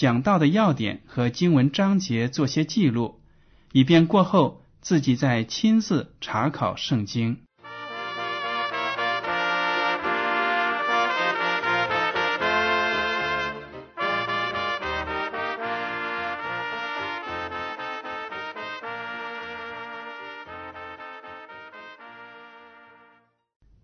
[0.00, 3.20] 讲到的要点和经文章节做些记录，
[3.70, 7.42] 以便过后自己再亲自查考圣经。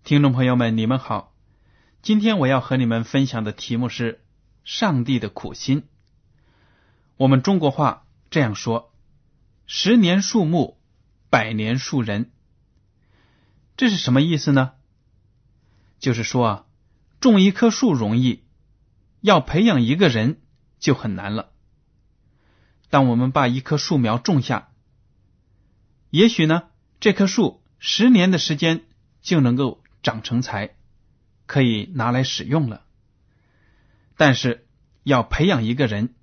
[0.02, 1.34] 听众朋友们，你们好。
[2.00, 4.22] 今天我要和你们分享的题目是
[4.64, 5.84] “上帝的苦心”。
[7.16, 8.92] 我们中国话这样说
[9.66, 10.76] ：“十年树木，
[11.30, 12.30] 百年树人。”
[13.76, 14.72] 这是什么意思呢？
[15.98, 16.66] 就是说啊，
[17.20, 18.42] 种一棵树容易，
[19.20, 20.40] 要培养一个人
[20.78, 21.52] 就很难了。
[22.90, 24.68] 当我们把一棵树苗种下，
[26.10, 26.64] 也许呢，
[27.00, 28.84] 这棵树十年的时间
[29.22, 29.82] 就能够。
[30.02, 30.76] 长成材，
[31.46, 32.84] 可以拿来使用了。
[34.16, 34.68] 但是
[35.02, 36.14] 要培养一个人，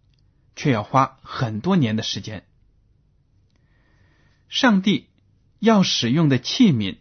[0.56, 2.46] 却要花很多年的时间。
[4.50, 5.10] 上帝
[5.60, 6.98] 要使用的器皿，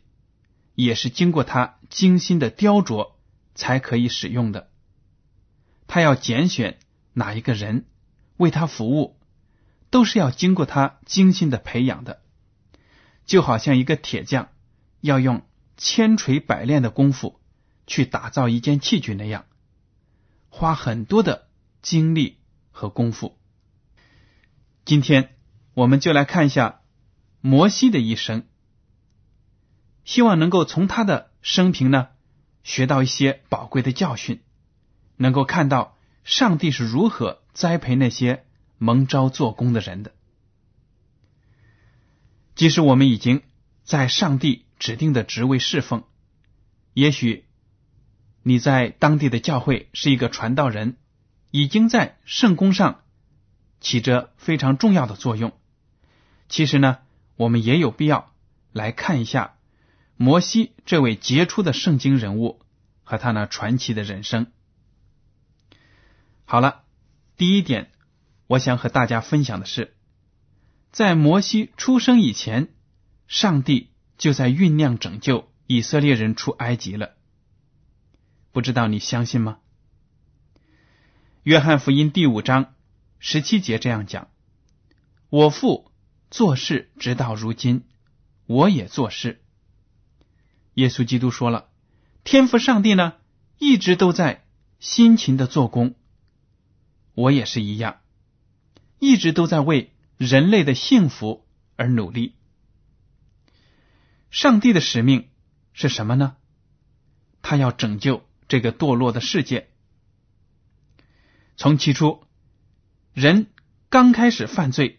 [0.75, 3.13] 也是经过他精心的雕琢
[3.55, 4.71] 才可以使用的。
[5.87, 6.79] 他要拣选
[7.13, 7.87] 哪一个人
[8.37, 9.19] 为他服务，
[9.91, 12.23] 都是要经过他精心的培养的。
[13.27, 14.49] 就好像一个铁匠
[15.01, 15.43] 要用。
[15.79, 17.41] 千锤百炼的功夫
[17.89, 19.47] 去打造一件器具那样，
[20.49, 21.49] 花很多的
[21.81, 22.39] 精力
[22.71, 23.37] 和功夫。
[24.85, 25.37] 今天
[25.75, 26.81] 我们就来看一下
[27.41, 28.45] 摩西的一生，
[30.05, 32.09] 希望能够从他的生平呢
[32.63, 34.43] 学到一些宝贵的教训，
[35.17, 38.45] 能够看到上帝是如何栽培那些
[38.79, 40.13] 蒙召做工的人的。
[42.55, 43.43] 即使我们已经
[43.85, 44.65] 在上帝。
[44.83, 46.03] 指定的职位侍奉，
[46.93, 47.45] 也许
[48.43, 50.97] 你在当地的教会是一个传道人，
[51.53, 53.02] 已经在圣公上
[53.83, 55.53] 起着非常重要的作用。
[56.49, 57.01] 其实呢，
[57.37, 58.33] 我们也有必要
[58.73, 59.59] 来看一下
[60.17, 62.63] 摩西这位杰出的圣经人物
[63.05, 64.51] 和他那传奇的人生。
[66.47, 66.85] 好了，
[67.37, 67.91] 第一点，
[68.47, 69.95] 我想和大家分享的是，
[70.91, 72.71] 在摩西出生以前，
[73.29, 73.91] 上帝。
[74.19, 77.17] 就在酝酿拯救以色列人出埃及了，
[78.53, 79.59] 不知道你相信吗？
[81.43, 82.75] 约翰福音第五章
[83.25, 84.29] 十七节这样讲
[85.31, 85.93] ：“我父
[86.29, 87.85] 做事直到如今，
[88.47, 89.41] 我也做事。”
[90.75, 91.71] 耶稣基督说了
[92.25, 93.15] ：“天赋上帝呢，
[93.59, 94.45] 一直都在
[94.81, 95.95] 辛勤的做工，
[97.15, 98.01] 我也是一样，
[98.99, 101.47] 一直都在为人类的幸福
[101.77, 102.35] 而努力。”
[104.31, 105.29] 上帝的使命
[105.73, 106.37] 是什么呢？
[107.41, 109.69] 他要拯救这个堕落的世界。
[111.57, 112.25] 从起初，
[113.13, 113.47] 人
[113.89, 114.99] 刚开始犯罪，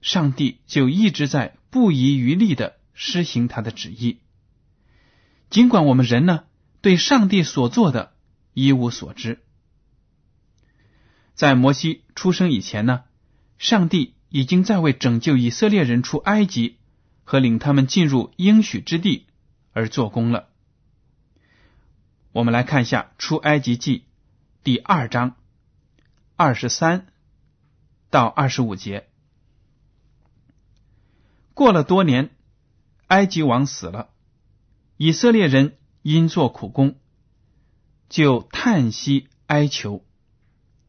[0.00, 4.18] 上帝就一直在不遗余力的施行他的旨意。
[5.48, 6.44] 尽管我们人呢
[6.80, 8.12] 对上帝所做的
[8.54, 9.40] 一无所知，
[11.34, 13.04] 在摩西出生以前呢，
[13.58, 16.76] 上帝已经在为拯救以色列人出埃及。
[17.22, 19.26] 和领他们进入应许之地
[19.72, 20.48] 而做工了。
[22.32, 23.98] 我们来看一下《出埃及记》
[24.64, 25.36] 第二章
[26.42, 27.06] 二十三
[28.08, 29.10] 到二十五节。
[31.52, 32.30] 过了多年，
[33.08, 34.08] 埃及王死了，
[34.96, 36.98] 以色列人因做苦工，
[38.08, 40.02] 就叹息哀求，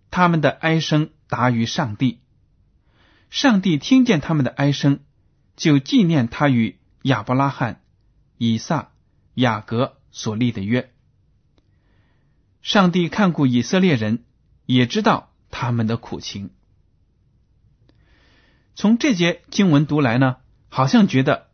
[0.10, 2.22] 他们的哀声达于上帝。
[3.30, 5.02] 上帝听见他们的哀声。
[5.58, 7.84] 就纪念他与亚伯拉罕、
[8.38, 8.94] 以撒、
[9.34, 10.94] 雅各所立的约。
[12.62, 14.24] 上帝看顾以色列人，
[14.66, 16.50] 也知道他们的苦情。
[18.74, 20.38] 从这节经文读来呢，
[20.70, 21.50] 好像觉得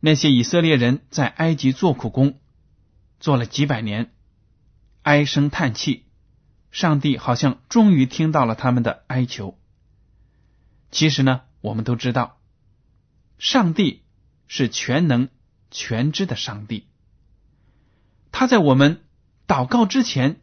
[0.00, 2.40] 那些以色列人在埃及做苦工，
[3.20, 4.12] 做了几百年，
[5.02, 6.06] 唉声叹气，
[6.70, 9.58] 上帝好像终于听到了他们的哀求。
[10.90, 12.38] 其实呢，我们都知道，
[13.38, 14.02] 上帝
[14.46, 15.28] 是全能
[15.70, 16.86] 全知的上帝，
[18.32, 19.02] 他在我们
[19.46, 20.40] 祷告之前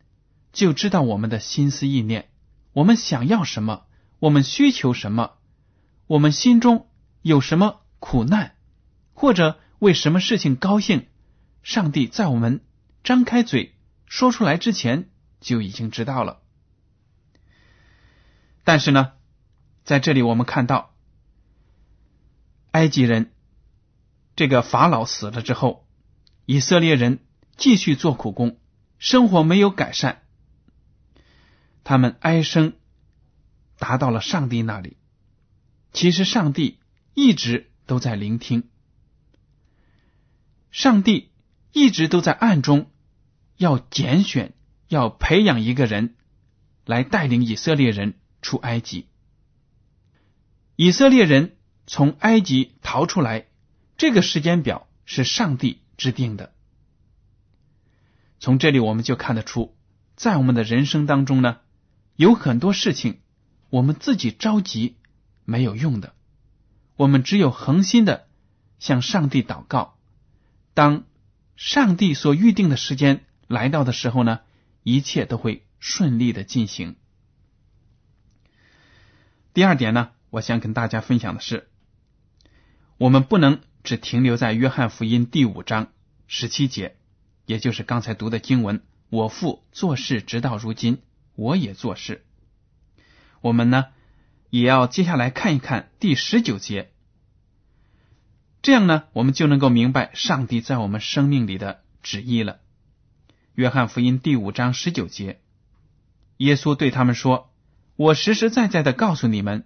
[0.54, 2.30] 就知道我们的心思意念，
[2.74, 3.86] 我们想要什么，
[4.20, 5.34] 我们需求什么。
[6.08, 6.90] 我们心中
[7.22, 8.56] 有什么苦难，
[9.14, 11.08] 或者为什么事情高兴，
[11.64, 12.66] 上帝在我们
[13.04, 13.76] 张开嘴
[14.06, 15.10] 说出来之前
[15.40, 16.42] 就已经知道了。
[18.64, 19.14] 但是呢，
[19.84, 20.94] 在这里我们看到，
[22.72, 23.32] 埃及人
[24.36, 25.88] 这个法老死了之后，
[26.46, 27.26] 以色列人
[27.58, 28.58] 继续做苦工，
[28.98, 30.24] 生活没有改善，
[31.84, 32.74] 他们哀声
[33.78, 34.98] 达到了上帝那里。
[35.94, 36.80] 其实，上帝
[37.14, 38.70] 一直都在聆听，
[40.72, 41.32] 上帝
[41.74, 42.90] 一直都在暗中
[43.58, 44.54] 要拣选、
[44.88, 46.16] 要培养一个人
[46.86, 49.08] 来带领以色列人出埃及。
[50.78, 53.48] 以色列人从埃及逃出来，
[53.98, 56.54] 这个时间表是上帝制定的。
[58.40, 59.76] 从这里我们就看得出，
[60.16, 61.60] 在我们的人生当中呢，
[62.16, 63.20] 有很多事情
[63.70, 64.96] 我们自己着急。
[65.44, 66.14] 没有用的，
[66.96, 68.28] 我们只有恒心的
[68.80, 69.98] 向上帝祷告。
[70.76, 71.04] 当
[71.58, 74.42] 上帝所预定的时间来到的时候呢，
[74.84, 76.96] 一切都会顺利的进行。
[79.54, 81.68] 第二点呢，我想跟大家分享的是，
[82.98, 85.92] 我们不能只停留在约翰福音第五章
[86.28, 86.96] 十七节，
[87.46, 91.02] 也就是刚才读的经文：“我父做事直到如今，
[91.42, 92.24] 我也做事。”
[93.42, 93.88] 我们呢？
[94.52, 96.92] 也要接下来看一看第十九节，
[98.62, 102.60] 这样呢，我们就能够明白上帝在我们生命里的旨意了。
[103.56, 105.40] 约翰福音第五章十九节，
[106.36, 107.54] 耶稣对他们说
[107.96, 109.64] ：“我实实在在的告诉你们，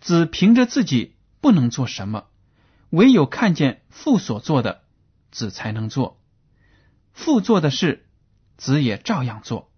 [0.00, 2.28] 子凭着自己不能做什么，
[2.88, 4.82] 唯有看见父所做的，
[5.30, 6.18] 子才能做。
[7.12, 8.06] 父做的事，
[8.56, 9.69] 子也照样做。”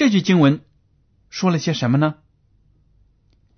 [0.00, 0.64] 这句经文。
[1.28, 2.14] 说了些什么呢？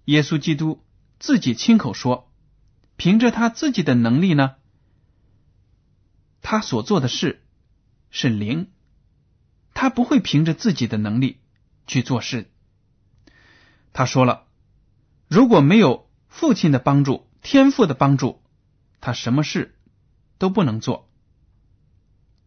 [0.06, 0.84] 耶稣基督
[1.20, 2.32] 自己亲口说，
[2.96, 4.56] 凭着他自己的能力呢，
[6.40, 7.44] 他所做的事
[8.10, 8.72] 是零，
[9.72, 11.38] 他不会凭着自己的能力
[11.86, 12.50] 去做事。
[13.92, 14.48] 他说了，
[15.28, 18.42] 如果没有父亲的帮助、天父的帮助，
[19.00, 19.76] 他什么事
[20.38, 21.08] 都不能做。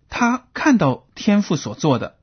[0.09, 2.19] 他看到天父所做的，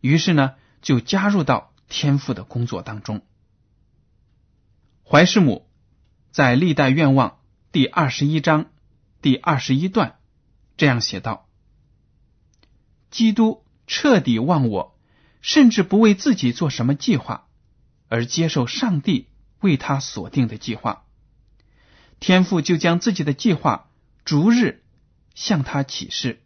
[0.00, 0.56] 于是呢，
[0.86, 1.72] 就加入到。
[1.88, 3.22] 天赋的工作当中，
[5.08, 5.68] 怀世母
[6.32, 7.30] 在《历代愿望》
[7.70, 8.66] 第二十一章
[9.22, 10.18] 第二十一段
[10.76, 11.48] 这样写道
[13.12, 14.98] ：“基督彻底忘我，
[15.42, 17.46] 甚至不为自己做什么计划，
[18.08, 19.28] 而接受上帝
[19.60, 21.04] 为他所定的计划。
[22.18, 23.90] 天父就将自己的计划
[24.24, 24.82] 逐日
[25.36, 26.42] 向他启示。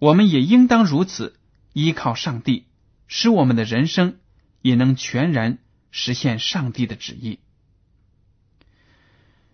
[0.00, 1.38] 我们也应当如此，
[1.72, 2.66] 依靠上帝，
[3.08, 4.20] 使我们的人生。”
[4.60, 5.58] 也能全然
[5.92, 7.38] 实现上帝的旨意。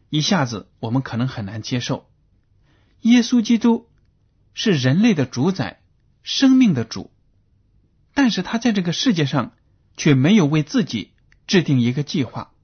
[0.08, 2.08] 一下子，我们可能很难接受，
[3.02, 3.90] 耶稣基督
[4.54, 5.82] 是人类的主宰、
[6.22, 7.12] 生命的主，
[8.14, 9.52] 但是他在这个世界上
[9.94, 11.12] 却没有为自己
[11.46, 12.54] 制定一个计划。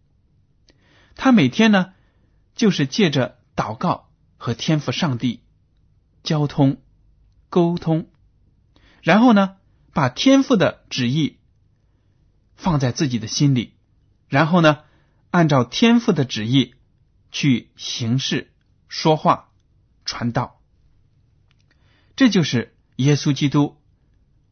[1.14, 1.92] 他每天呢，
[2.54, 5.42] 就是借着祷告和天赋上帝
[6.23, 6.80] 交通、
[7.50, 8.09] 沟通，
[9.02, 9.59] 然后呢，
[9.92, 11.38] 把天赋的旨意。
[12.56, 13.73] 放在自己的心里，
[14.28, 14.80] 然后呢，
[15.30, 16.75] 按照天父的旨意
[17.32, 18.52] 去行事、
[18.87, 19.49] 说话、
[20.04, 20.61] 传道。
[22.16, 23.80] 这就是耶稣基督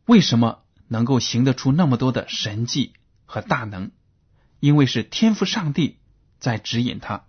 [0.07, 2.95] 为什么能够行得出那么多的神迹
[3.27, 3.91] 和大能，
[4.59, 5.99] 因为是天赋上帝
[6.39, 7.27] 在指引他。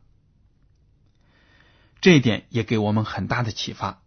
[2.00, 4.02] 这一点也给我们很大的启发。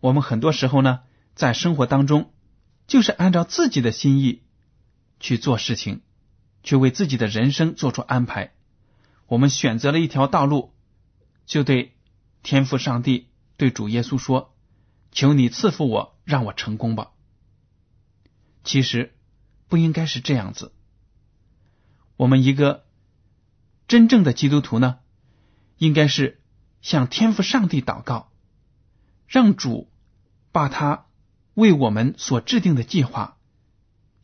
[0.00, 1.00] 我们很多时候呢，
[1.34, 2.30] 在生活当中，
[2.88, 4.42] 就是按照自己的心意。
[5.20, 6.02] 去做事情，
[6.62, 8.52] 去为自己的人生做出安排。
[9.26, 10.72] 我们选择了一条道路，
[11.44, 11.96] 就对
[12.44, 13.26] 天父上帝、
[13.56, 14.54] 对主耶稣说
[15.10, 17.10] ：“求你赐福我，让我成功吧。”
[18.62, 19.12] 其实
[19.66, 20.72] 不应该是这样子。
[22.16, 22.86] 我们一个
[23.88, 25.00] 真正的基督徒呢，
[25.78, 26.40] 应该是
[26.80, 28.30] 向天父上帝祷告，
[29.26, 29.90] 让主
[30.52, 31.06] 把他
[31.58, 33.36] 为我们所制定的计划。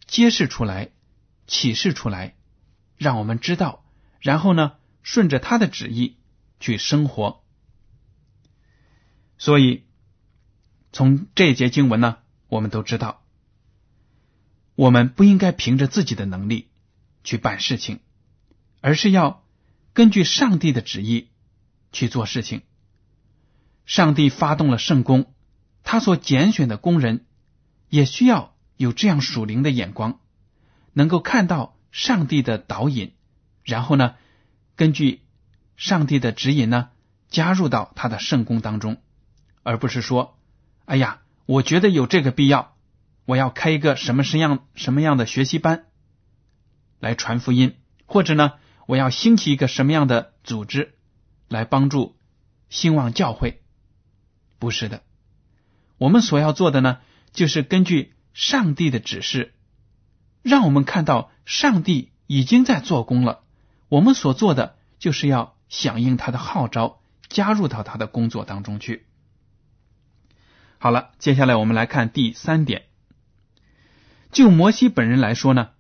[0.07, 0.91] 揭示出来，
[1.49, 2.37] 启示出来，
[2.97, 3.85] 让我们知道，
[4.21, 6.17] 然后呢，顺着他的旨意
[6.61, 7.43] 去生活。
[9.37, 9.83] 所以，
[10.93, 13.25] 从这一节经文呢，我们都知道，
[14.77, 16.69] 我们不应该凭着自己的能力
[17.25, 17.99] 去办事情，
[18.81, 19.43] 而是要
[19.93, 21.31] 根据上帝的旨意
[21.91, 22.63] 去做事情。
[23.87, 25.34] 上帝发动了圣工，
[25.85, 27.25] 他所拣选的工人
[27.89, 30.19] 也需要有这样属灵的眼光，
[30.93, 33.13] 能够看到上帝的导引，
[33.63, 34.17] 然后呢，
[34.75, 35.21] 根据
[35.77, 36.89] 上帝的指引呢，
[37.29, 38.97] 加入到他的圣工当中。
[39.63, 40.39] 而不是说，
[40.85, 42.77] 哎呀，我觉得有这个必要，
[43.25, 45.87] 我要开一个什么什样什么样的学习班
[46.99, 48.55] 来传福音，或者呢，
[48.87, 50.95] 我要兴起一个什么样的组织
[51.49, 52.17] 来帮助
[52.69, 53.63] 兴旺教会。
[54.59, 55.04] 不是的，
[55.99, 56.99] 我们所要做的呢，
[57.33, 59.55] 就是根据上帝的指示，
[60.43, 63.43] 让我们看到上帝已经在做工了。
[63.89, 69.07] 我们所做的就是要响应他的号召，加入到他的工作当中去。
[70.79, 72.87] 好了，接下来我们来看第三点。
[74.33, 75.71] 就摩西本人来说呢，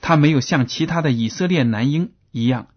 [0.00, 2.68] 他没有像其他的以色列男婴一样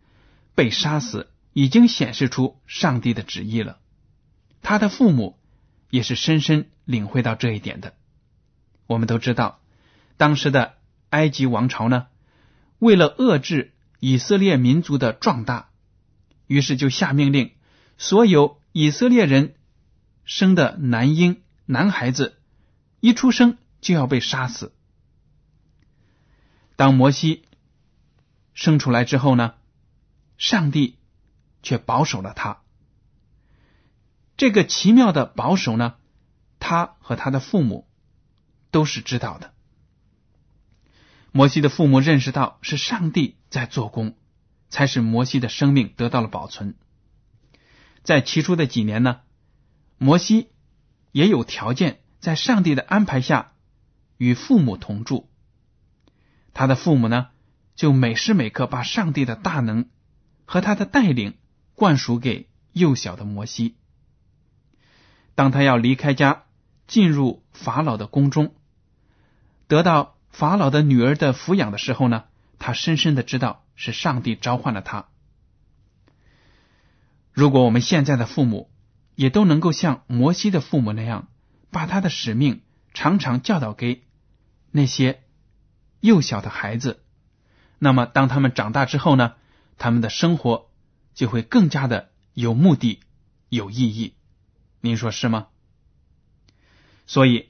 [0.54, 3.80] 被杀死，已经显示出上帝的旨意了。
[4.62, 5.40] 他的父母
[5.92, 7.94] 也是深深领会到这一点的。
[8.88, 9.62] 我们都知道，
[10.18, 10.74] 当时的
[11.12, 12.08] 埃及王朝呢，
[12.80, 15.70] 为了遏制以色列民族的壮大，
[16.48, 17.52] 于是就下命令，
[18.00, 19.54] 所有以色列人
[20.26, 21.44] 生的男婴。
[21.68, 22.38] 男孩子
[23.00, 24.74] 一出生就要被杀死。
[26.76, 27.46] 当摩西
[28.54, 29.54] 生出来之后呢，
[30.38, 30.98] 上帝
[31.64, 32.62] 却保守了他。
[34.42, 35.98] 这个奇妙的保守呢，
[36.58, 37.88] 他和他的父母
[38.72, 39.54] 都是知道的。
[41.32, 44.16] 摩西的父母认识到是上帝在做工，
[44.68, 46.74] 才使摩西的生命得到了保存。
[48.02, 49.20] 在起初的几年呢，
[50.00, 50.50] 摩西。
[51.12, 53.52] 也有条件在上帝的安排下
[54.18, 55.30] 与父母同住。
[56.52, 57.28] 他的父母呢，
[57.76, 59.88] 就每时每刻把上帝的大能
[60.46, 61.38] 和他的带领
[61.76, 63.76] 灌输给幼小的摩西。
[65.36, 66.44] 当他要离开家，
[66.88, 68.54] 进入法老的宫中，
[69.68, 72.26] 得到法老的女儿的抚养的时候呢，
[72.60, 75.08] 他深深的知道是上帝召唤了他。
[77.32, 78.70] 如果我们现在的父母，
[79.16, 81.28] 也都能够像摩西的父母那样，
[81.72, 82.62] 把他的使命
[82.94, 84.04] 常常教导给
[84.72, 85.24] 那些
[86.02, 87.04] 幼小的孩子。
[87.80, 89.36] 那么，当他们长大之后呢，
[89.78, 90.70] 他们的生活
[91.14, 93.00] 就会更加的有目的、
[93.48, 94.16] 有意义。
[94.82, 95.48] 您说是吗？
[97.08, 97.50] 所以，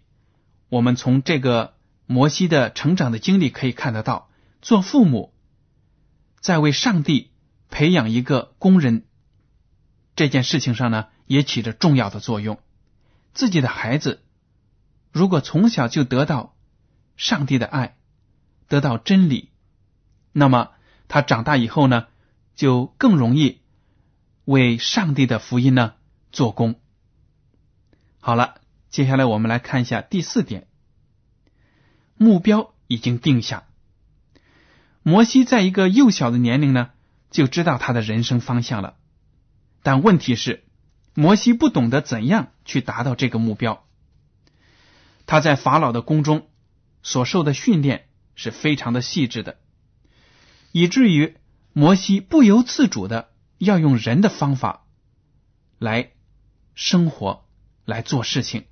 [0.70, 1.74] 我们从这个
[2.06, 4.30] 摩西的成长的经历可以看得到，
[4.62, 5.34] 做父母
[6.40, 7.32] 在为上帝
[7.70, 9.06] 培养一个工人
[10.16, 11.08] 这件事情上呢。
[11.32, 12.60] 也起着重要的作用。
[13.34, 14.22] 自己的孩子
[15.14, 16.58] 如果从小就得到
[17.16, 17.96] 上帝的爱，
[18.68, 19.50] 得到真理，
[20.34, 20.72] 那么
[21.08, 22.08] 他长大以后呢，
[22.54, 23.62] 就更容易
[24.44, 25.94] 为上帝的福音呢
[26.34, 26.82] 做工。
[28.22, 30.68] 好了，接下来我们来看一下第四点，
[32.16, 33.66] 目标已经定下。
[35.02, 36.92] 摩西在一个幼小的年龄呢，
[37.32, 38.96] 就知道他的人生方向了，
[39.84, 40.64] 但问题是。
[41.14, 43.86] 摩西不懂得怎样去达到这个目标。
[45.26, 46.48] 他在法老的宫中
[47.04, 49.58] 所受的训练是非常的细致的，
[50.72, 51.36] 以至于
[51.74, 54.86] 摩西不由自主的要用人的方法
[55.80, 56.12] 来
[56.76, 57.44] 生活、
[57.92, 58.66] 来做事情。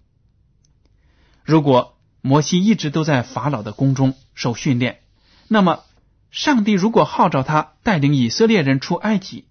[1.44, 5.02] 如果摩西一直都在法老的宫中受训练，
[5.48, 5.84] 那么
[6.32, 9.46] 上帝如果号召他带领以色列人出埃及，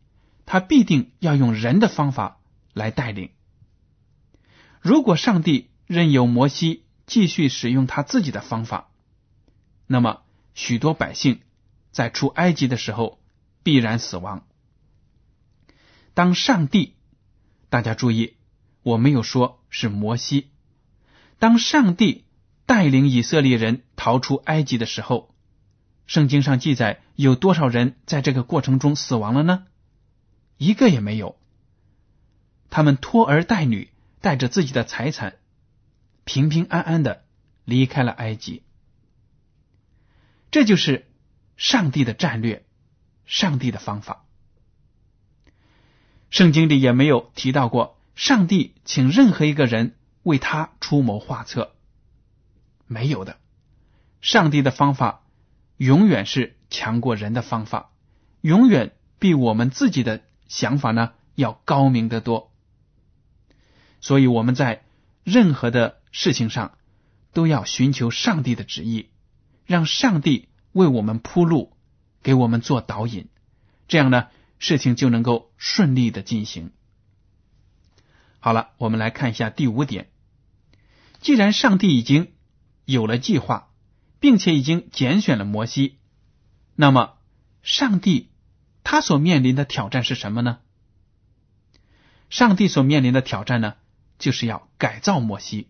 [0.47, 2.35] 他必定要用人的方法。
[2.75, 3.31] 来带领。
[4.81, 8.91] 如果上帝任由摩西继续使用他自己的方法，
[9.89, 10.23] 那么
[10.55, 11.41] 许多百姓
[11.91, 13.19] 在出埃及的时候
[13.65, 14.47] 必然死亡。
[16.15, 16.95] 当上帝，
[17.69, 18.37] 大家注意，
[18.85, 20.51] 我没有说是摩西。
[21.39, 22.25] 当上帝
[22.67, 25.35] 带领以色列人逃出埃及的时候，
[26.07, 29.67] 圣经上记载有多少人在这个过程中死亡了呢？
[30.57, 31.39] 一个也没有。
[32.71, 35.37] 他们拖儿带女，带着自己的财产，
[36.25, 37.25] 平平安安的
[37.65, 38.63] 离开了埃及。
[40.51, 41.07] 这就是
[41.57, 42.65] 上帝的战略，
[43.27, 44.25] 上帝的方法。
[46.31, 49.95] 圣经里也没有提到过上帝请任何一个人
[50.25, 51.77] 为他出谋划策，
[52.89, 53.39] 没有的。
[54.21, 55.23] 上帝的方法
[55.77, 57.93] 永远是强过人的方法，
[58.41, 62.53] 永远比我们自己的想法呢要高明得多。
[64.01, 64.83] 所以我们在
[65.23, 66.77] 任何的事情上
[67.33, 69.11] 都要寻求上帝的旨意，
[69.65, 71.73] 让上帝为我们铺路，
[72.25, 73.29] 给我们做导引，
[73.87, 74.27] 这样呢
[74.59, 76.73] 事情就能够顺利的进行。
[78.41, 80.11] 好了，我们来看一下第五点。
[81.21, 82.33] 既然上帝已经
[82.85, 83.71] 有了计划，
[84.21, 85.99] 并且已经拣选了摩西，
[86.77, 87.15] 那么
[87.63, 88.31] 上帝
[88.85, 90.61] 他所面临的挑战是什么呢？
[92.31, 93.75] 上帝所面临的挑战呢，
[94.19, 95.69] 就是要改造摩西。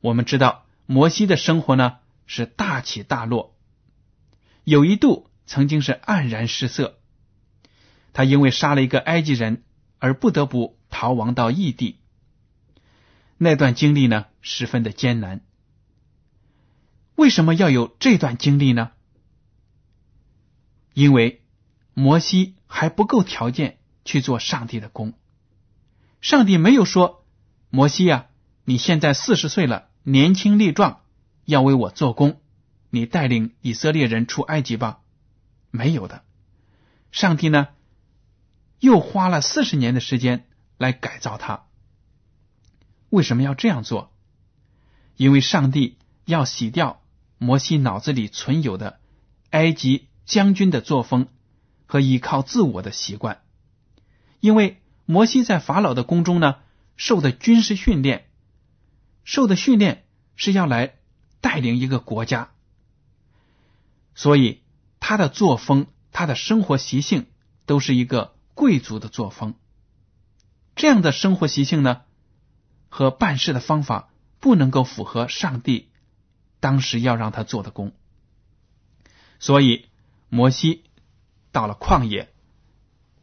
[0.00, 3.54] 我们知道，摩西的生活呢是大起大落，
[4.64, 6.98] 有一度曾经是黯然失色。
[8.12, 9.64] 他因为杀了一个埃及人，
[9.98, 12.00] 而不得不逃亡到异地。
[13.36, 15.42] 那段经历呢，十分的艰难。
[17.14, 18.90] 为什么要有这段经历呢？
[20.94, 21.44] 因为
[21.94, 25.14] 摩西还不够条件去做上帝的工。
[26.20, 27.24] 上帝没有说
[27.70, 28.26] ：“摩西呀，
[28.64, 31.02] 你现在四十岁了，年轻力壮，
[31.44, 32.40] 要为我做工，
[32.90, 34.98] 你带领以色列人出埃及吧。”
[35.70, 36.24] 没有的。
[37.12, 37.68] 上帝呢，
[38.80, 40.47] 又花了四十年的时间
[40.78, 41.64] 来改造他。
[43.10, 44.12] 为什么要这样做？
[45.16, 47.02] 因为上帝要洗掉
[47.38, 49.00] 摩西脑子里存有的
[49.50, 51.28] 埃及将军的作风
[51.86, 53.42] 和依靠自我的习惯。
[54.40, 56.56] 因为摩西在法老的宫中呢，
[56.96, 58.28] 受的军事训练，
[59.24, 60.04] 受的训练
[60.36, 60.94] 是要来
[61.40, 62.50] 带领一个国家，
[64.14, 64.62] 所以
[65.00, 67.26] 他的作风、他的生活习性
[67.66, 69.54] 都是一个贵族的作风。
[70.78, 72.02] 这样的生活习性呢？
[72.88, 75.90] 和办事的方法不能够符合上帝
[76.60, 77.92] 当时要让他做的工，
[79.40, 79.88] 所以
[80.28, 80.84] 摩西
[81.50, 82.32] 到了旷野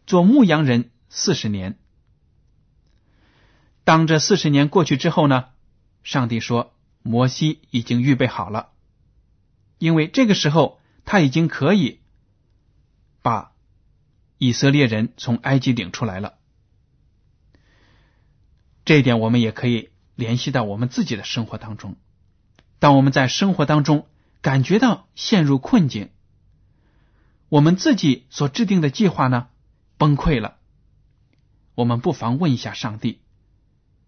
[0.06, 1.80] 做牧羊人四十年。
[3.86, 5.46] 当这四十年过去之后呢，
[6.04, 8.72] 上帝说摩西已经预备好了，
[9.80, 12.02] 因为这个时候他已经可以
[13.22, 13.54] 把
[14.38, 16.35] 以色列人从埃及领出来了。
[18.86, 21.95] 这一点我们也可以联系到我们自己的生活当中。
[22.78, 24.08] 当我们在生活当中
[24.41, 26.12] 感觉到陷入困境，
[27.50, 29.48] 我们自己所制定的计划呢
[29.98, 30.58] 崩溃了，
[31.74, 33.21] 我们不妨问一下上帝：“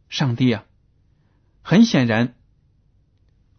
[0.10, 0.66] 上帝啊，
[1.64, 2.36] 很显然，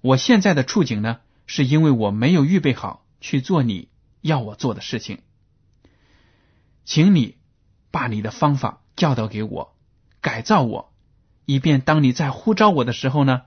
[0.00, 3.88] 我现在的处境呢，是因为我没有预备好去做你
[4.20, 5.22] 要我做的事情，
[6.84, 7.38] 请你
[7.90, 9.76] 把你的方法教导给我，
[10.20, 10.87] 改造我。”
[11.50, 13.44] 以便当你在呼召我的时候呢，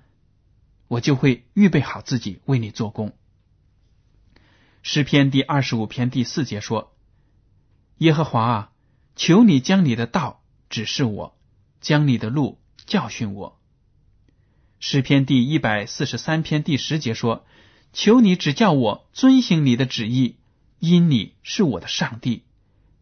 [0.88, 3.16] 我就会预备好自己为你做工。
[4.82, 6.96] 诗篇第二十五篇第四节说
[8.00, 8.72] ：“耶和华啊，
[9.16, 11.38] 求你将你的道指示我，
[11.80, 13.62] 将你的路教训我。”
[14.82, 17.46] 诗篇第一百四十三篇第十节说
[17.94, 20.38] ：“求你指教我遵行你的旨意，
[20.80, 22.46] 因你是我的上帝，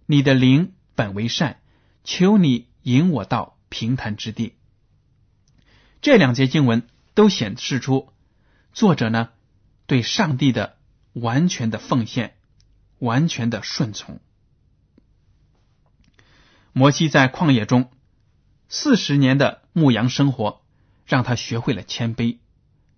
[0.05, 1.62] 你的灵本为善，
[2.03, 4.55] 求你引我到平坦之地。”
[6.01, 8.13] 这两节经文都显示出
[8.73, 9.29] 作者呢
[9.85, 10.77] 对上帝的
[11.13, 12.35] 完全的奉献、
[12.99, 14.19] 完全的顺从。
[16.71, 17.91] 摩西在旷野中
[18.69, 20.62] 四十年的牧羊生活，
[21.05, 22.38] 让他学会了谦卑，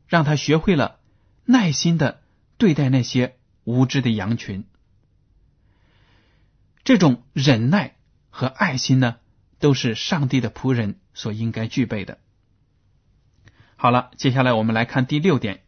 [0.07, 0.99] 让他学会了
[1.45, 2.21] 耐心的
[2.57, 4.65] 对待那些无知的羊群。
[6.83, 7.95] 这种忍耐
[8.29, 9.17] 和爱心呢，
[9.59, 12.19] 都是上帝的仆人所应该具备的。
[13.81, 15.63] 好了，接下来我们来看第六点。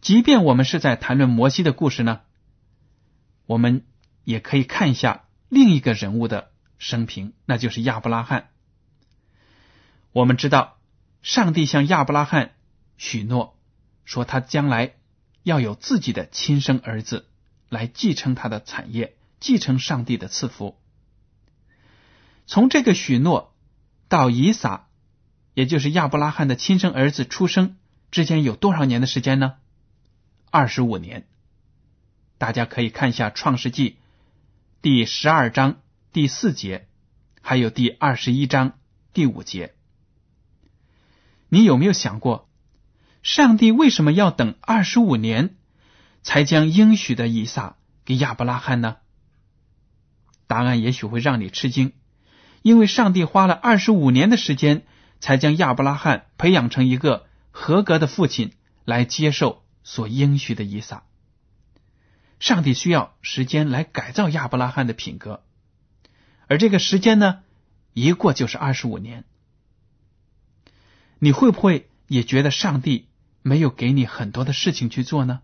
[0.00, 2.22] 即便我们是在谈论摩西的故事呢，
[3.46, 3.86] 我们
[4.24, 8.48] 也可以看一下另一个人物的生平，那就是亚伯拉罕。
[10.10, 10.78] 我们知道，
[11.22, 12.56] 上帝向亚伯拉罕
[12.96, 13.56] 许诺，
[14.04, 14.96] 说他将来
[15.44, 17.28] 要有自己的亲生儿子
[17.68, 20.76] 来继承他的产业，继承上帝的赐福。
[22.44, 23.54] 从这个许诺
[24.08, 24.85] 到以撒。
[25.56, 27.78] 也就是亚伯拉罕的亲生儿子出生
[28.10, 29.54] 之间有多少年的时间呢？
[30.50, 31.26] 二十五年。
[32.36, 33.90] 大家可以看一下《创世纪》
[34.82, 35.80] 第十二章
[36.12, 36.86] 第四节，
[37.40, 38.74] 还有第二十一章
[39.14, 39.74] 第五节。
[41.48, 42.50] 你有没有想过，
[43.22, 45.56] 上帝为什么要等二十五年
[46.22, 48.98] 才将应许的以撒给亚伯拉罕呢？
[50.46, 51.94] 答案也许会让你吃惊，
[52.60, 54.84] 因为上帝花了二十五年的时间。
[55.20, 58.52] 才将亚伯拉罕培养成一个合格的父亲，
[58.84, 61.04] 来接受所应许的以撒。
[62.38, 65.42] 上帝需要时间来改造亚伯拉罕的品格，
[66.48, 67.42] 而这个时间呢，
[67.94, 69.24] 一过就是二十五年。
[71.18, 73.08] 你会不会也觉得上帝
[73.40, 75.40] 没有给你很多的事情去做呢？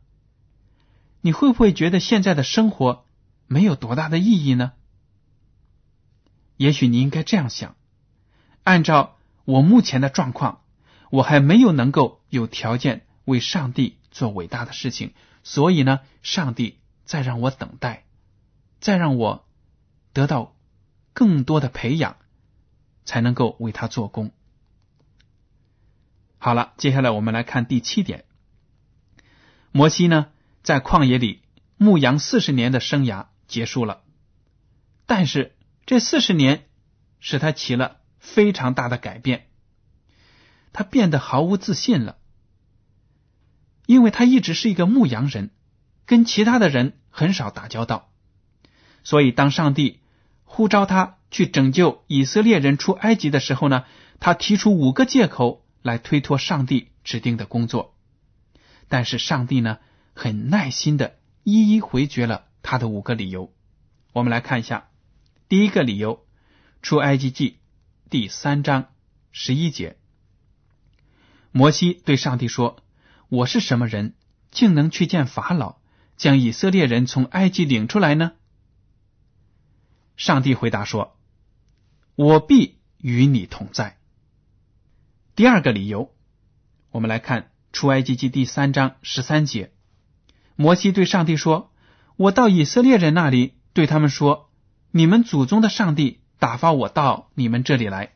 [1.23, 3.07] 你会不会觉得现在的生活
[3.47, 4.73] 没有多大的意义呢？
[6.59, 7.75] 也许你应该这样想：
[8.65, 10.63] 按照我目前的状况，
[11.11, 18.05] 我还没有能够有条件为上帝做伟大的事情，所以呢，上帝再让我等待，
[18.81, 19.47] 再让我
[20.13, 20.55] 得到
[21.13, 22.17] 更多的培养，
[23.05, 24.33] 才能够为他做工。
[26.39, 28.25] 好了，接下来我们来看第七点。
[29.71, 30.29] 摩西呢，
[30.63, 31.43] 在旷野里
[31.77, 34.03] 牧羊四十年的生涯结束了，
[35.07, 36.67] 但是这四十年
[37.21, 39.49] 使他起了非常大的改变，
[40.73, 42.17] 他变得毫无自信了，
[43.85, 45.51] 因为他一直是一个牧羊人，
[46.07, 48.11] 跟其他的人很少打交道，
[49.05, 50.01] 所以当上帝
[50.45, 53.85] 呼召他去拯救以色列人出埃及的时候呢，
[54.21, 55.61] 他提出五个借口。
[55.83, 57.97] 来推脱上帝指定的工作，
[58.87, 59.79] 但是上帝呢，
[60.15, 63.53] 很耐心的一一回绝了他的五个理由。
[64.13, 64.91] 我们来看一下，
[65.49, 66.25] 第一个理由，
[66.83, 67.59] 出埃及记
[68.13, 68.93] 第三章
[69.31, 69.97] 十一节，
[71.51, 72.85] 摩西对上帝说
[73.31, 74.13] ：“我是什么人，
[74.51, 75.77] 竟能去见法老，
[76.19, 78.33] 将以色列人从埃及领出来呢？”
[80.19, 81.17] 上帝回答说
[82.15, 83.97] ：“我必与你同在。”
[85.35, 86.15] 第二个理由，
[86.91, 89.73] 我们来看出埃及记第三章十三节，
[90.55, 91.73] 摩西对上帝说
[92.17, 94.51] ：“我到以色列人那里，对他们说，
[94.91, 98.15] 你们祖宗的上帝打发我到你们这里来。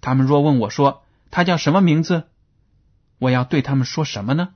[0.00, 2.28] 他们若问我说他叫什么名字，
[3.18, 4.54] 我要对他们说什么呢？”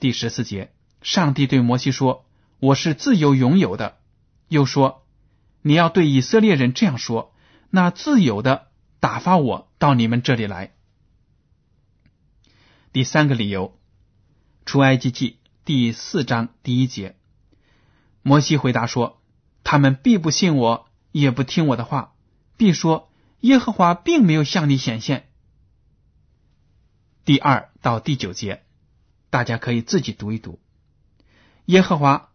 [0.00, 2.24] 第十四节，上帝对摩西说
[2.58, 3.98] ：“我是自由拥有的。”
[4.48, 5.04] 又说
[5.60, 7.34] ：“你要对以色列人这样说，
[7.68, 10.72] 那自由的。”打发我到你们这里来。
[12.92, 13.78] 第三个理由，
[14.64, 17.16] 出埃及记第四章第一节，
[18.22, 19.22] 摩西回答说
[19.64, 22.14] ：“他们必不信我，也不听我的话，
[22.56, 25.28] 必说耶和华并没有向你显现。”
[27.24, 28.64] 第二到第九节，
[29.30, 30.60] 大家可以自己读一读。
[31.66, 32.30] 耶和华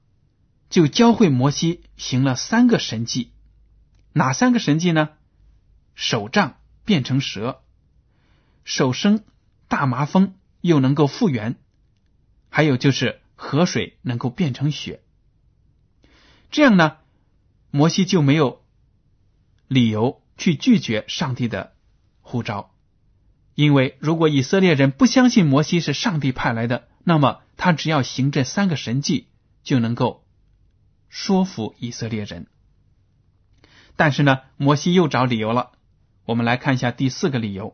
[0.70, 3.32] 就教会摩西行了三个神迹，
[4.14, 5.10] 哪三个神迹呢？
[5.94, 7.62] 手杖变成蛇，
[8.64, 9.24] 手生
[9.68, 11.56] 大麻风又能够复原，
[12.50, 15.02] 还有就是河水能够变成血。
[16.52, 16.98] 这样呢，
[17.72, 18.65] 摩西就没有
[19.68, 21.74] 理由去拒绝上帝的
[22.22, 22.72] 呼召，
[23.56, 29.28] 因为如果以色列人不相信摩西是上帝派来的，那么他只要行这三个神迹
[29.64, 30.26] 就能够
[31.10, 32.48] 说服以色列人。
[33.96, 35.72] 但是呢，摩西又找理由了。
[36.26, 37.70] 我们来看一下第四个理由，《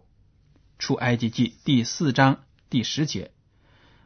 [0.77, 3.31] 出埃及记》第四章第十节，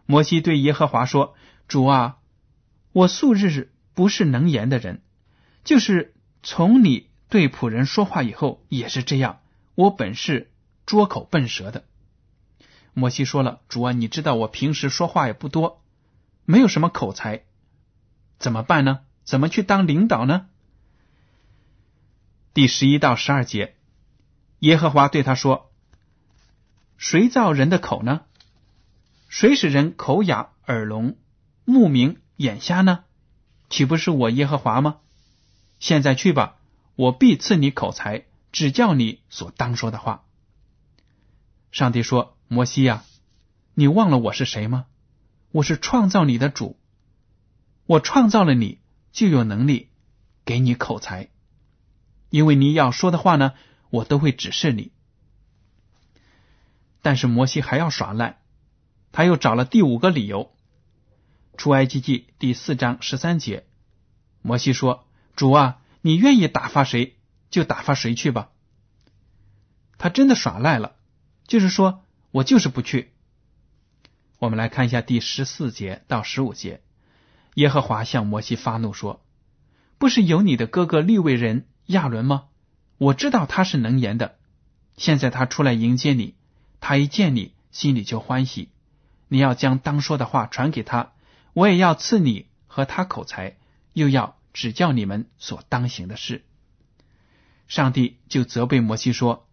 [0.05, 1.35] 摩西对耶和华说
[1.67, 2.19] ：“主啊，
[2.93, 5.01] 我素日不是能言的人，
[5.63, 9.41] 就是从你对仆人说话以后也是这样。
[9.75, 10.49] 我本是
[10.85, 11.83] 拙口笨舌的。”
[12.95, 15.83] 摩西说了：“主啊，你知道我平时说话也不多，
[16.45, 17.43] 没有什么口才，
[18.39, 19.01] 怎么办呢？
[19.25, 20.47] 怎么去当领导呢？”
[22.55, 23.75] 第十一到十二节。
[24.59, 25.73] 耶和华对他说
[26.95, 28.21] ：“谁造人的口呢？
[29.27, 31.17] 谁使人口哑、耳聋、
[31.65, 33.03] 目明、眼瞎呢？
[33.69, 34.99] 岂不是我耶和华吗？
[35.79, 36.55] 现在去吧，
[36.95, 40.23] 我必赐你口才，指教你所当说的话。”
[41.71, 43.03] 上帝说：“摩西呀，
[43.73, 44.85] 你忘了我是谁吗？
[45.51, 46.77] 我是创造你的主，
[47.85, 48.79] 我创造了你，
[49.11, 49.89] 就有能力
[50.43, 51.29] 给你口才，
[52.29, 53.53] 因为你要说的话呢。”
[53.91, 54.91] 我都会指示你，
[57.01, 58.41] 但是摩西还要耍赖，
[59.13, 60.51] 他又找了第五个理由。
[61.55, 63.65] 出埃及记第四章十三节，
[64.41, 67.15] 摩西说：“主啊，你愿意打发谁
[67.49, 68.51] 就打发谁去吧。”
[69.97, 70.97] 他真的耍赖了，
[71.47, 73.11] 就是说我就是不去。
[74.37, 76.83] 我们来看一下第十四节到十五节，
[77.55, 79.25] 耶和华向摩西发怒说
[79.97, 82.49] ：“不是有你的哥哥利未人亚伦吗？”
[82.99, 84.37] 我知道他是能言的，
[84.97, 86.35] 现在他出来迎接你，
[86.81, 88.69] 他一见你心里就欢喜。
[89.27, 91.13] 你要将当说的话传给他，
[91.53, 93.57] 我也要赐你和他口才，
[93.93, 96.45] 又要指教你们所当行的事。
[97.67, 99.49] 上帝就责备摩西说：“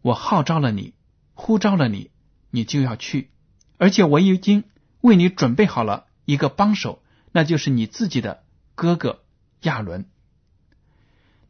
[0.00, 0.94] 我号召了你，
[1.34, 2.10] 呼召了你，
[2.50, 3.30] 你就要去，
[3.76, 4.64] 而且我已经
[5.02, 8.42] 为你准备好了一个帮手，那就是你自己的
[8.74, 9.22] 哥哥
[9.60, 10.08] 亚伦。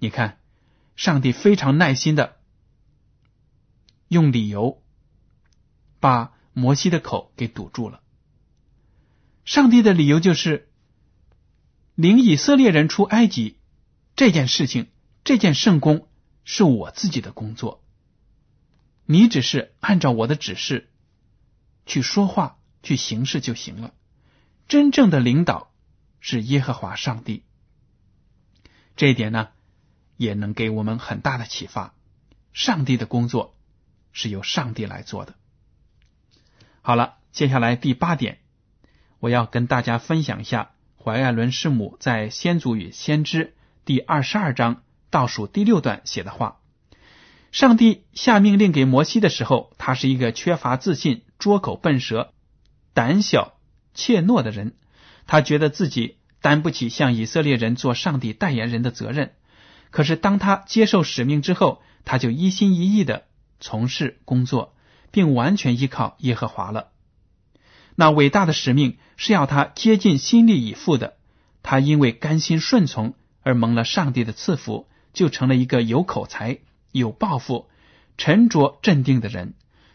[0.00, 0.40] 你看，
[0.96, 2.36] 上帝非常耐心的
[4.08, 4.82] 用理由
[6.00, 8.00] 把摩西的口给堵住了。
[9.44, 10.67] 上帝的理由就是
[11.98, 13.58] 领以色列人出埃及
[14.14, 14.86] 这件事情，
[15.24, 16.06] 这件圣功
[16.44, 17.82] 是我自己的工作，
[19.04, 20.90] 你只是按照我的指示
[21.86, 23.92] 去说话、去行事就行了。
[24.68, 25.72] 真正的领导
[26.20, 27.42] 是耶和华上帝，
[28.94, 29.48] 这一点呢，
[30.16, 31.96] 也能给我们很大的启发。
[32.52, 33.56] 上帝的工作
[34.12, 35.34] 是由上帝来做的。
[36.80, 38.38] 好了，接下来第八点。
[39.18, 40.70] 我要跟大家分享一下
[41.08, 43.44] 怀艾伦师母在《先祖与先知》
[43.86, 46.58] 第二十二章倒数第六段写的话。
[47.50, 52.34] 上帝下命令给摩西的时候，他是一个缺乏自信、拙口笨舌、
[52.92, 53.54] 胆小
[53.94, 54.74] 怯懦的人。
[55.26, 59.32] 他觉得自己担不起向以色列人做上帝代言人的责任。
[59.88, 63.24] 可是当他接受使命之后，他就一心一意的
[63.60, 64.74] 从事工作，
[65.10, 66.88] 并完全依靠耶和华了。
[68.00, 71.16] 那伟大的使命是要他竭尽心力以赴的。
[71.64, 76.58] 他因为甘心顺从而蒙了上帝的赐福，就成了一个有口才、
[76.92, 77.68] 有抱负、
[78.16, 79.54] 沉着镇定的人，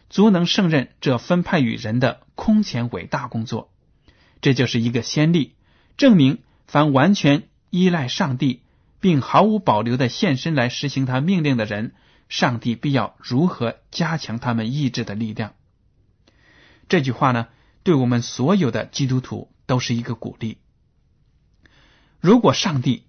[0.09, 3.71] 足能胜任这分派与人的空前伟大工作。
[4.41, 5.53] 这就是一个先例，
[5.95, 8.63] 证明凡完全依赖上帝，
[8.99, 11.93] 并毫无保留的献身来实行他命令的人，
[12.27, 15.53] 上帝必要如何加强他们意志的力量。
[16.89, 17.47] 这句话呢？
[17.83, 20.57] 对我们所有的基督徒都是一个鼓励。
[22.19, 23.05] 如果上帝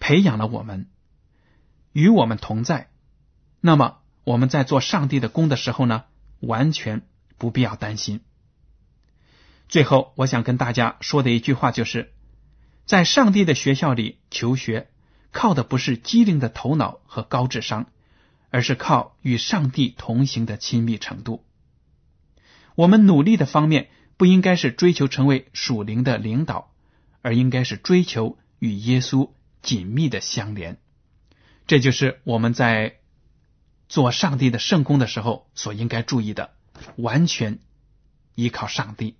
[0.00, 0.88] 培养了我们，
[1.92, 2.90] 与我们同在，
[3.60, 6.04] 那么我们在做上帝的工的时候呢，
[6.40, 7.02] 完全
[7.36, 8.20] 不必要担心。
[9.68, 12.12] 最后，我想跟大家说的一句话就是：
[12.84, 14.90] 在上帝的学校里求学，
[15.30, 17.86] 靠的不是机灵的头脑和高智商，
[18.50, 21.44] 而是靠与上帝同行的亲密程度。
[22.74, 26.72] 我们努力的方面不应该是追求成为属灵的领导，
[27.20, 29.30] 而应该是追求与耶稣
[29.60, 30.78] 紧密的相连。
[31.66, 32.96] 这就是我们在
[33.88, 36.54] 做上帝的圣功的时候所应该注意的，
[36.96, 37.58] 完全
[38.34, 39.16] 依靠上帝。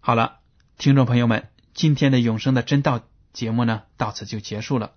[0.00, 0.40] 好了，
[0.78, 4.92] 听众朋友们，今天的永生的真道节目呢，到此就结束了。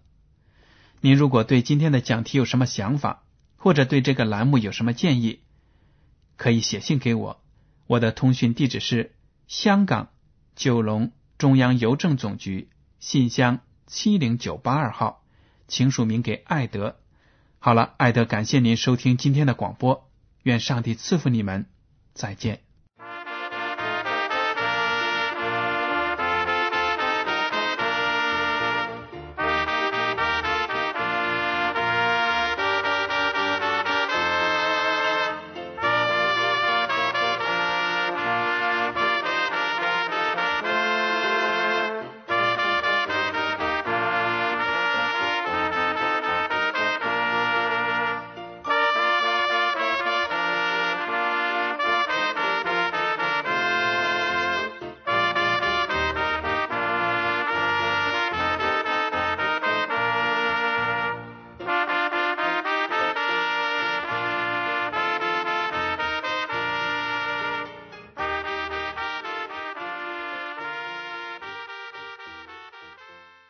[1.01, 3.23] 您如果对今天的讲题有什么想法，
[3.57, 5.42] 或者对这个栏目有什么建议，
[6.37, 7.41] 可以写信给我，
[7.87, 9.15] 我的通讯地址是
[9.47, 10.09] 香港
[10.55, 12.69] 九龙中央邮政总局
[12.99, 15.23] 信箱七零九八二号，
[15.67, 16.97] 请署名给艾德。
[17.59, 20.09] 好了，艾德，感谢您收听今天的广播，
[20.43, 21.65] 愿上帝赐福你们，
[22.13, 22.61] 再见。